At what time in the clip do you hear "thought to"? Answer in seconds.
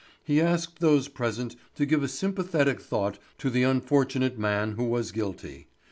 2.81-3.51